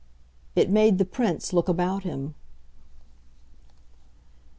it 0.55 0.67
made 0.71 0.97
the 0.97 1.05
Prince 1.05 1.53
look 1.53 1.69
about 1.69 2.01
him. 2.01 2.33